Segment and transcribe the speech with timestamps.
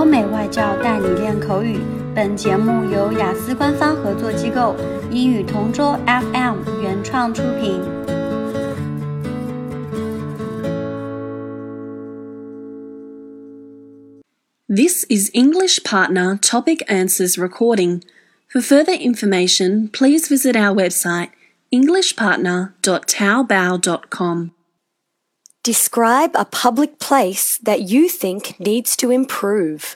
[0.00, 1.78] 欧美外教带你练口语。
[2.14, 4.74] 本节目由雅思官方合作机构
[5.10, 7.80] 英语同桌 FM 原创出品。
[14.68, 18.02] This is English Partner Topic Answers recording.
[18.48, 21.30] For further information, please visit our website
[21.72, 24.50] englishpartner.taobao.com.
[25.63, 29.95] Describe a public place that you think needs to improve.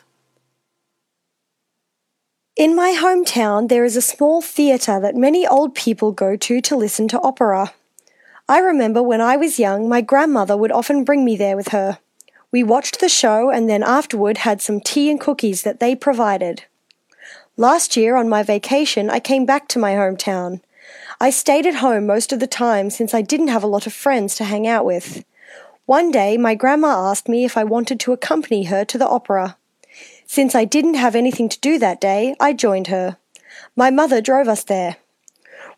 [2.56, 6.76] In my hometown, there is a small theatre that many old people go to to
[6.76, 7.74] listen to opera.
[8.48, 11.98] I remember when I was young, my grandmother would often bring me there with her.
[12.52, 16.66] We watched the show and then afterward had some tea and cookies that they provided.
[17.58, 20.62] Last year on my vacation, I came back to my hometown.
[21.20, 23.94] I stayed at home most of the time since I didn't have a lot of
[23.94, 25.26] friends to hang out with.
[25.86, 29.56] One day, my grandma asked me if I wanted to accompany her to the opera.
[30.26, 33.18] Since I didn't have anything to do that day, I joined her.
[33.76, 34.98] My mother drove us there.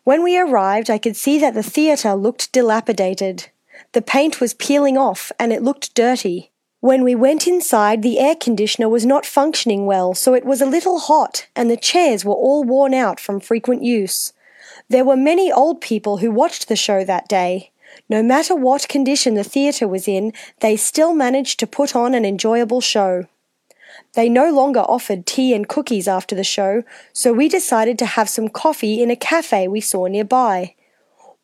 [0.04, 3.50] When we arrived, I could see that the theatre looked dilapidated.
[3.92, 6.52] The paint was peeling off and it looked dirty.
[6.80, 10.66] When we went inside, the air conditioner was not functioning well, so it was a
[10.66, 14.32] little hot and the chairs were all worn out from frequent use.
[14.88, 17.72] There were many old people who watched the show that day.
[18.08, 22.24] No matter what condition the theatre was in, they still managed to put on an
[22.24, 23.26] enjoyable show.
[24.14, 28.28] They no longer offered tea and cookies after the show, so we decided to have
[28.28, 30.74] some coffee in a cafe we saw nearby.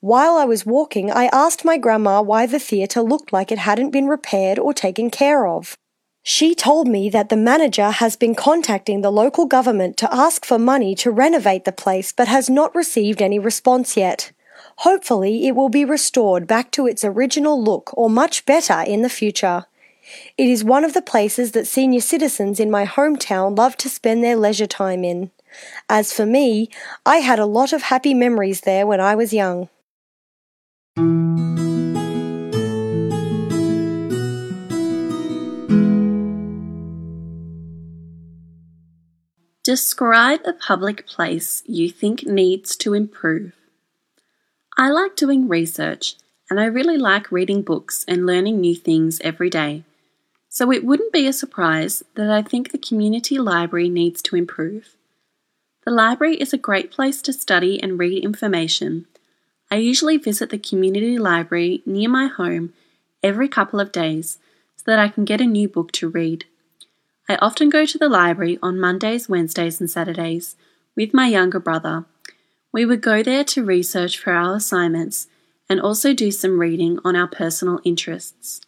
[0.00, 3.90] While I was walking, I asked my grandma why the theatre looked like it hadn't
[3.90, 5.76] been repaired or taken care of.
[6.22, 10.58] She told me that the manager has been contacting the local government to ask for
[10.58, 14.32] money to renovate the place but has not received any response yet.
[14.78, 19.08] Hopefully, it will be restored back to its original look or much better in the
[19.08, 19.66] future.
[20.36, 24.22] It is one of the places that senior citizens in my hometown love to spend
[24.22, 25.30] their leisure time in.
[25.88, 26.68] As for me,
[27.06, 29.68] I had a lot of happy memories there when I was young.
[39.64, 43.54] Describe a public place you think needs to improve.
[44.76, 46.16] I like doing research
[46.50, 49.84] and I really like reading books and learning new things every day.
[50.48, 54.96] So it wouldn't be a surprise that I think the community library needs to improve.
[55.84, 59.06] The library is a great place to study and read information.
[59.70, 62.72] I usually visit the community library near my home
[63.22, 64.38] every couple of days
[64.76, 66.46] so that I can get a new book to read.
[67.28, 70.56] I often go to the library on Mondays, Wednesdays, and Saturdays
[70.96, 72.06] with my younger brother
[72.74, 75.28] we would go there to research for our assignments
[75.70, 78.60] and also do some reading on our personal interests.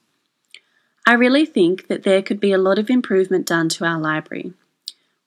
[1.04, 4.52] I really think that there could be a lot of improvement done to our library.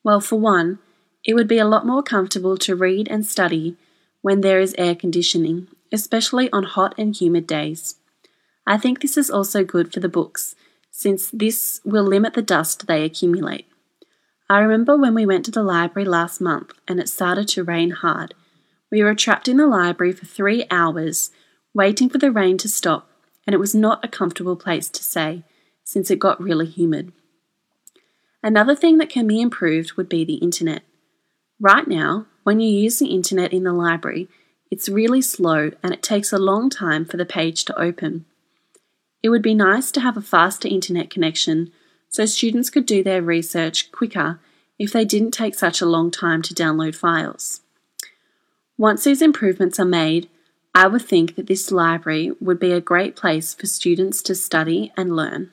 [0.01, 0.79] Well, for one,
[1.25, 3.75] it would be a lot more comfortable to read and study
[4.21, 7.95] when there is air conditioning, especially on hot and humid days.
[8.65, 10.55] I think this is also good for the books,
[10.89, 13.67] since this will limit the dust they accumulate.
[14.49, 17.91] I remember when we went to the library last month and it started to rain
[17.91, 18.33] hard
[18.91, 21.31] we were trapped in the library for three hours,
[21.73, 23.09] waiting for the rain to stop,
[23.45, 25.43] and it was not a comfortable place to stay,
[25.83, 27.11] since it got really humid.
[28.41, 30.83] Another thing that can be improved would be the internet.
[31.59, 34.29] Right now, when you use the internet in the library,
[34.71, 38.25] it's really slow and it takes a long time for the page to open.
[39.21, 41.71] It would be nice to have a faster internet connection
[42.07, 44.39] so students could do their research quicker
[44.77, 47.61] if they didn't take such a long time to download files.
[48.78, 50.28] Once these improvements are made,
[50.72, 54.90] I would think that this library would be a great place for students to study
[54.96, 55.50] and learn.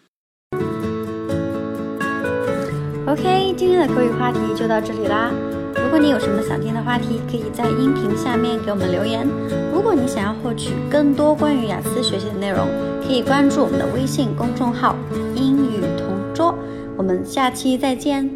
[3.06, 5.32] OK，今天的口语话题就到这里啦。
[5.76, 9.28] 如果你有什么想听的话题，可以在音频下面给我们留言。
[9.74, 12.68] 如果你想要获取更多关于雅思学习的内容，
[13.06, 14.98] 可以关注我们的微信公众号“
[15.36, 16.58] 英语同桌”。
[16.98, 18.30] 我们下期再见。